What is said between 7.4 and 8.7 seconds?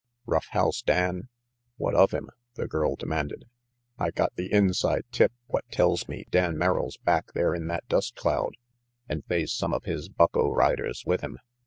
in that dust cloud,